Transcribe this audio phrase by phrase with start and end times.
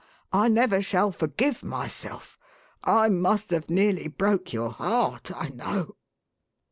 [0.33, 2.39] I never shall forgive myself.
[2.83, 5.95] I must have nearly broke your heart, I know.